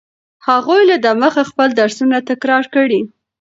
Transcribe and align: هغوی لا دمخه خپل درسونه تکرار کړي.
هغوی 0.47 0.81
لا 0.89 0.97
دمخه 1.05 1.43
خپل 1.51 1.69
درسونه 1.79 2.17
تکرار 2.29 2.63
کړي. 2.75 3.01